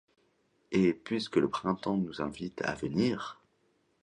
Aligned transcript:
Et 0.71 0.95
puisque 0.95 1.35
le 1.35 1.47
printemps 1.47 1.95
nous 1.95 2.23
invite 2.23 2.63
à 2.63 2.73
venir 2.73 3.39